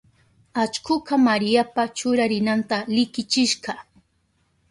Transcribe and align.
Allkuka 0.61 1.15
Mariapa 1.25 1.83
churarinanta 1.97 2.77
likichishka. 2.95 3.73